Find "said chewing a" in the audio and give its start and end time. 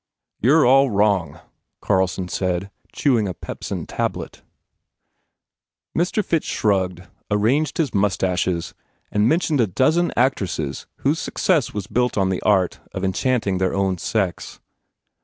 2.27-3.35